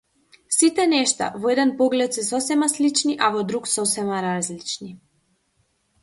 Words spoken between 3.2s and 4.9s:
а во друг сосема различни.